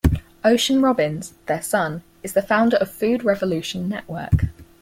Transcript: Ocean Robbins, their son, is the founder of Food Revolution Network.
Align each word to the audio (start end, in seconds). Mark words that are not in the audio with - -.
Ocean 0.43 0.81
Robbins, 0.81 1.35
their 1.45 1.61
son, 1.61 2.01
is 2.23 2.33
the 2.33 2.41
founder 2.41 2.75
of 2.77 2.89
Food 2.89 3.23
Revolution 3.23 3.87
Network. 3.87 4.45